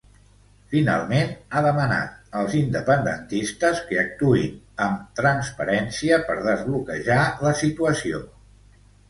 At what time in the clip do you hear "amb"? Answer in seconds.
4.87-5.05